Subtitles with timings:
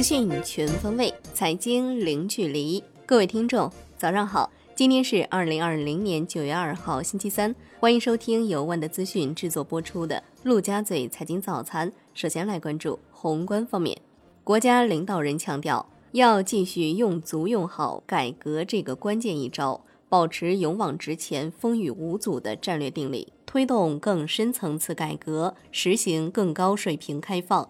[0.00, 2.82] 资讯全方位，财经零距离。
[3.04, 4.50] 各位听众，早上好！
[4.74, 7.54] 今天是二零二零年九月二号，星期三。
[7.78, 11.90] 欢迎收听由万德资讯制作播出的《陆家嘴财经早餐》。
[12.14, 14.00] 首先来关注宏观方面，
[14.42, 27.68] 国家领导人强调，要继续用足用好改革这个关键一招，保持勇往直前、风雨无阻的战略定力，推动更深层次改革，实行更高水平开放。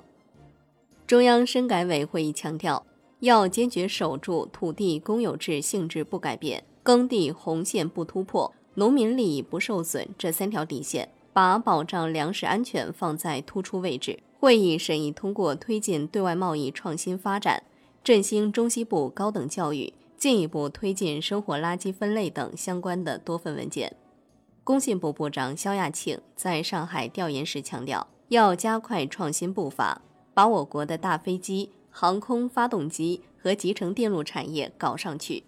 [1.11, 2.87] 中央深改委会议强调，
[3.19, 14.21] 要坚决守住土地公有制性质不改变、耕地红线不突破、农民利益不受损这三条底线，把保障粮食安全放在突出位置。
[14.39, 17.65] 会议审议通过推进对外贸易创新发展、
[18.05, 23.97] 振兴中西部高等教育、进一步推进生活垃圾分类等相关的多份文件。
[24.63, 30.03] 工信部部长肖亚庆在上海调研时强调，要加快创新步伐。
[30.41, 35.43] 把我国的大飞机、航空发动机和集成电路产业搞上去。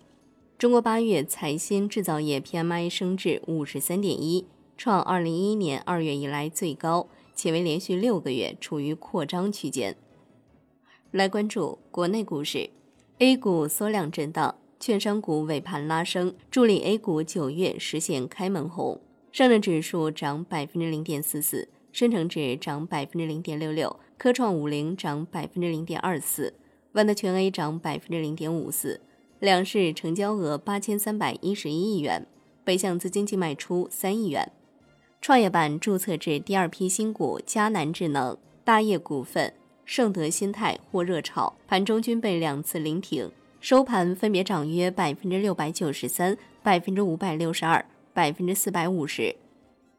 [0.59, 9.97] 中国八月财新制造业 PMI 升至五十三点一，创二零一一年二月以来最高，且为连续六个月处于扩张区间。
[11.11, 12.69] 来关注国内股市
[13.17, 19.01] ，A 股缩量震荡，券商股尾盘拉升，助力 A 股九月实现开门红。
[19.33, 23.99] 上证指数涨百分之零点四四，深成指涨百分之零点六六。
[24.23, 26.55] 科创五零涨百分之零点二四，
[26.93, 29.01] 万德全 A 涨百分之零点五四，
[29.41, 32.25] 两市成交额八千三百一十一亿元，
[32.63, 34.53] 北向资金净卖出三亿元。
[35.21, 39.53] 创业板注册制第二批新股嘉南智能、大业股份、
[39.85, 43.29] 盛德新泰获热炒，盘中均被两次临停，
[43.61, 47.85] 收盘分别涨约百分之六百九十三、百分之五百六十二、
[48.15, 49.35] 百分之四百五十。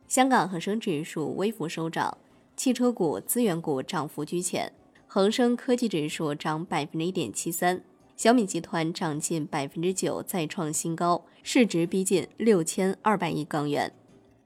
[0.08, 2.18] 香港恒生指数微幅收涨。
[2.56, 4.72] 汽车股、资源股涨幅居前，
[5.08, 7.84] 恒生科技指数涨百分之一点七三，
[8.16, 13.92] 小米集团涨近百分之九，再创新高，市值逼近六千二百亿港元。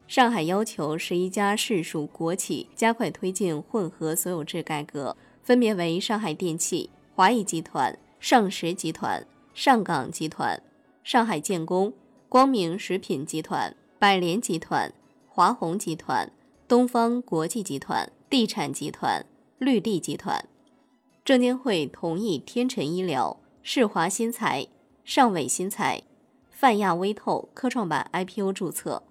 [0.08, 10.64] 上海要求十一家市属国企加快推进混合所有制改革，分别为上海电气、华谊集团、上实集团、上港集团、
[11.04, 11.94] 上海建工、
[12.30, 14.94] 光明食品集团、百联集团、
[15.28, 16.32] 华虹集团。
[16.68, 19.26] 东方国际集团、地产集团、
[19.58, 20.44] 绿地集团，
[21.24, 24.68] 证监会同意天成医疗、世华新材、
[25.06, 26.04] 尚伟新材、
[26.52, 29.04] 泛亚微透科创板 IPO 注册。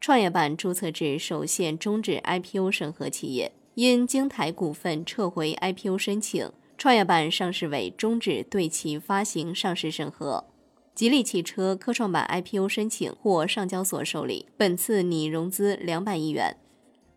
[0.00, 10.46] 创业板注册制首现终止 IPO 审核企业，因京台股份撤回 IPO 申请，创业板上市委终止对其发行上市审核。
[10.94, 16.56] 吉利汽车科创板 IPO 申请获上交所受理，本次拟融资两百亿元。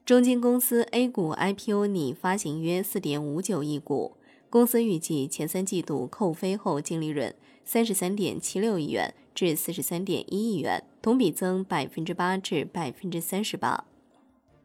[0.03, 4.17] 中金公司 A 股 IPO 拟发行约四点五九亿股，
[4.49, 13.85] 公司预计前三季度扣非后净利润三十三点七六亿元至四十三点一亿元，同比增百分之八至百分之三十八。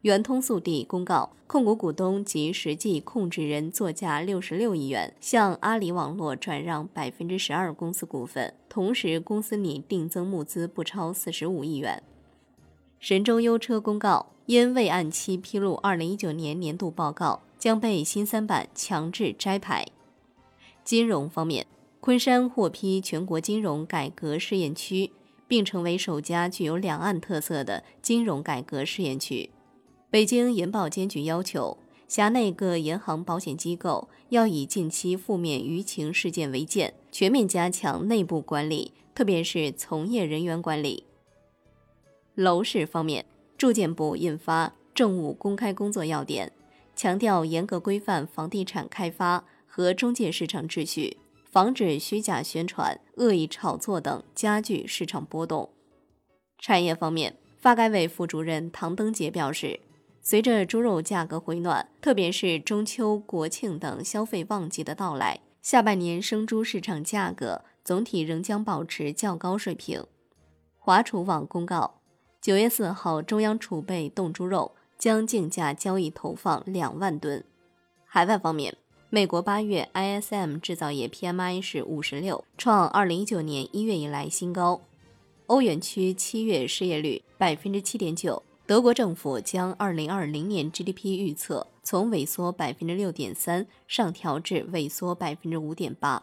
[0.01, 12.01] 圆通速递公告，控股股东及实际控制人作价六十六亿元向阿里网络转让百分之十二公司股份，同时公司拟定增募资不超四十五亿元。
[12.99, 14.33] 神州优车公告。
[14.47, 19.85] 因未按期披露2019年年度报告，将被新三板强制摘牌。
[20.85, 21.67] 金融方面，
[21.99, 25.11] 昆山获批全国金融改革试验区，
[25.49, 29.49] 并成为首家具有两岸特色的金融改革试验区。
[30.09, 31.77] 北京银保监局要求，
[32.07, 41.03] 辖内各银行保险机构要以近期负面舆情事件为鉴，全面加强内部管理，特别是从业人员管理。
[42.33, 43.25] 楼市方面。
[43.57, 46.51] 住建部印发政务公开工作要点，
[46.95, 55.69] 强调严格规范房地产开发和中介市场秩序，防止虚假宣传、恶意炒作等加剧市场波动。
[56.59, 59.79] 产业方面，发改委副主任唐登杰表示，
[60.21, 70.03] 随着猪肉价格回暖，特别是中秋、国庆等消费旺季的到来，下半年生猪市场价格总体仍将保持较高水平。
[70.77, 71.96] 华储网公告。
[72.39, 77.43] 九月四号，中央储备冻猪肉将竞价交易投放两万吨。
[78.05, 78.77] 海外方面，
[79.09, 84.81] 美国八月 ISM 制造业 PMI 是五十六，创二零一九年一月以来新高。
[85.47, 88.41] 欧元区七月失业率百分之七点九。
[88.65, 96.21] 德国政府将二零二零年 GDP 预测从萎缩百分之六点三上调至萎缩百分之五点八。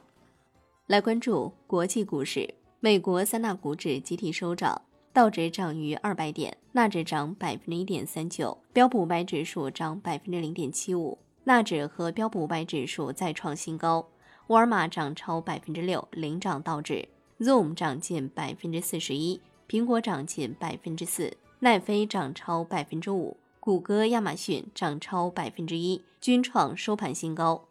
[0.87, 4.83] 来关注国际股市，美国三大股指集体收涨。
[5.15, 14.09] 道指涨逾二百点，纳指涨百分之一点三九，标普五百指数涨百分之零点七五，纳指和标普五百指数再创新高。
[14.49, 17.09] 沃尔玛涨超百分之六，领涨道指
[17.39, 27.69] ；Zoom 涨近百分之四十一，苹果涨近百分之四，奈飞涨超百分之五，谷歌、亚马逊涨超百分之一，均创收盘新高。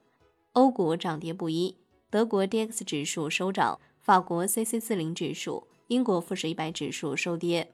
[0.53, 1.75] 欧股涨跌不一，
[2.09, 7.71] 德国 D X 指数收涨，法国 C C 四零指数、英国富时一百指数收跌。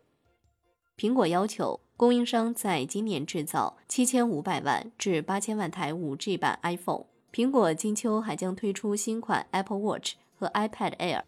[0.97, 7.05] 苹果要求供应商在今年制造七千五百万至八千万台五 G 版 iPhone。
[7.31, 11.23] 苹果金秋还将推出新款 Apple Watch 和 iPad Air。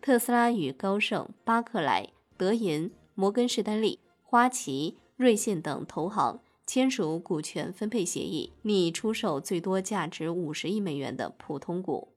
[0.00, 12.12] 特斯拉与高盛、巴克莱、德银、摩根士丹利、花旗、瑞信等投行签署股权分配协议，拟出售最多价值五十亿美元的普通股。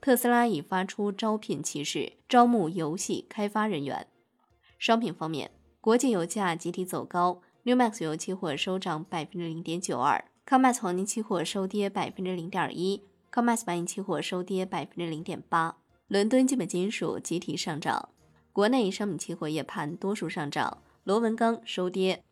[0.00, 4.06] 特斯拉已发出招聘启事，招募游戏开发人员。
[4.78, 5.50] 商品方面。
[5.80, 15.78] 国际油价集体走高，New Max 油期货收涨百分之零点九二，COMEX 黄金期货收跌百分之零点一，COMEX 白银期货收跌百分之零点八。
[16.08, 18.10] 伦敦基本金属集体上涨，
[18.52, 22.22] 国内商品期货夜盘多数上涨，螺纹钢收跌。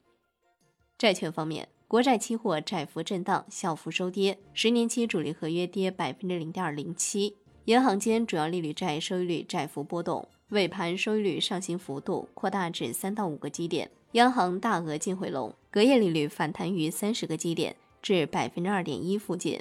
[0.99, 7.37] 债券方面，国债期货窄幅震荡，小幅收跌，十年期主力合约跌百分之零点零七。
[7.67, 10.27] 银行间主要利率债收益率窄幅波动。
[10.51, 19.61] 尾盘收益率上行幅度扩大至三到五个基点，央行大额净回笼，隔夜利率反弹逾三十个基点至百分之二点一附近。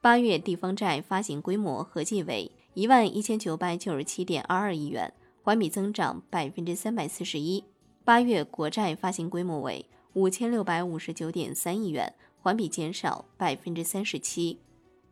[0.00, 5.12] 八月地方债发行规模合计为一万一千九百九十七点二二亿元，
[5.42, 7.62] 环比增长百分之三百四十一。
[8.04, 9.84] 八月国债发行规模为
[10.14, 14.58] 五千六百五十九点三亿元，环比减少百分之三十七。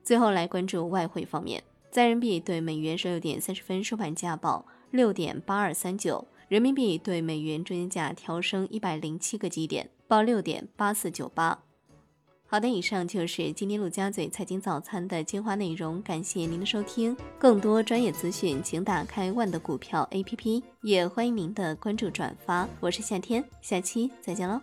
[0.03, 1.62] 最后来关注外汇方面。
[1.90, 11.64] 在人民币对美元十六点三十分收盘价报六点八二三九，人民币对美元中间价调升一百零七个基点，报六点八四九八。
[12.46, 17.16] 好的，以上就是今天陆家嘴财经早餐的精华内容，感谢您的收听。
[17.38, 22.69] 更多专业资讯，请打开万德股票 APP，也欢迎您的关注转发。
[22.78, 24.60] 我是夏天，下期再见喽。